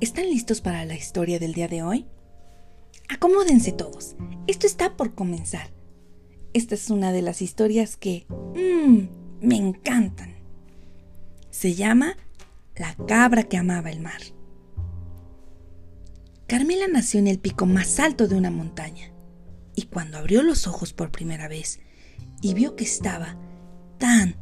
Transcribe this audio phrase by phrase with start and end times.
[0.00, 2.06] ¿Están listos para la historia del día de hoy?
[3.08, 4.14] Acomódense todos.
[4.46, 5.72] Esto está por comenzar.
[6.52, 9.08] Esta es una de las historias que mmm,
[9.40, 10.36] me encantan.
[11.50, 12.16] Se llama
[12.76, 14.20] La cabra que amaba el mar.
[16.46, 19.12] Carmela nació en el pico más alto de una montaña
[19.74, 21.80] y cuando abrió los ojos por primera vez
[22.40, 23.36] y vio que estaba
[23.98, 24.36] tan,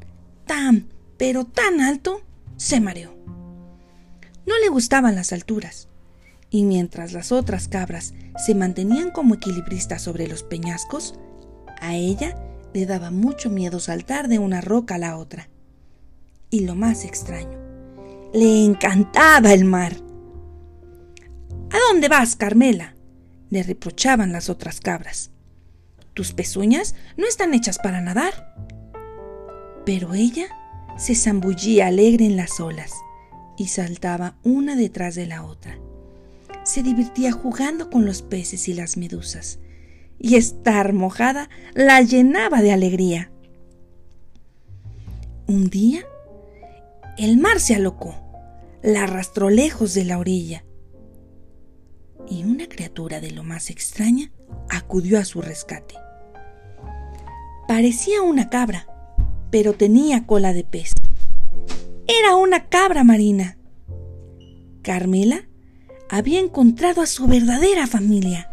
[0.45, 2.20] tan, pero tan alto,
[2.58, 3.15] se mareó.
[4.46, 5.89] No le gustaban las alturas,
[6.50, 8.14] y mientras las otras cabras
[8.45, 11.19] se mantenían como equilibristas sobre los peñascos,
[11.81, 12.36] a ella
[12.72, 15.49] le daba mucho miedo saltar de una roca a la otra.
[16.49, 17.59] Y lo más extraño,
[18.32, 19.96] le encantaba el mar.
[21.71, 22.94] ¿A dónde vas, Carmela?
[23.50, 25.31] le reprochaban las otras cabras.
[26.14, 28.55] Tus pezuñas no están hechas para nadar.
[29.85, 30.47] Pero ella
[30.99, 32.92] se zambullía alegre en las olas
[33.56, 35.78] y saltaba una detrás de la otra.
[36.64, 39.58] Se divertía jugando con los peces y las medusas,
[40.18, 43.30] y estar mojada la llenaba de alegría.
[45.46, 46.04] Un día,
[47.18, 48.14] el mar se alocó,
[48.82, 50.64] la arrastró lejos de la orilla,
[52.28, 54.32] y una criatura de lo más extraña
[54.68, 55.94] acudió a su rescate.
[57.68, 58.86] Parecía una cabra,
[59.50, 60.92] pero tenía cola de pez.
[62.08, 63.58] Era una cabra marina.
[64.82, 65.48] Carmela
[66.08, 68.48] había encontrado a su verdadera familia.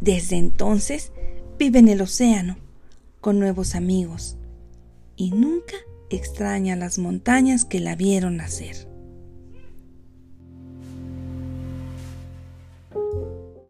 [0.00, 1.12] Desde entonces
[1.58, 2.58] vive en el océano,
[3.20, 4.36] con nuevos amigos,
[5.16, 5.76] y nunca
[6.10, 8.91] extraña las montañas que la vieron nacer.